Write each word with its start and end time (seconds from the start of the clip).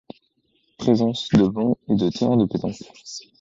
Présence 0.79 1.29
de 1.29 1.45
bancs 1.47 1.77
et 1.87 1.93
de 1.95 2.09
terrains 2.09 2.35
de 2.35 2.47
pétanque. 2.47 2.79